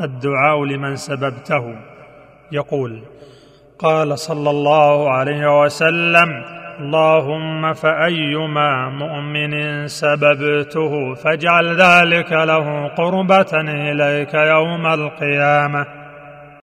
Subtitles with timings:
[0.00, 1.76] الدعاء لمن سببته.
[2.52, 3.02] يقول
[3.78, 6.44] قال صلى الله عليه وسلم
[6.80, 13.60] اللهم فأيما مؤمن سببته فاجعل ذلك له قربة
[13.90, 15.86] إليك يوم القيامة.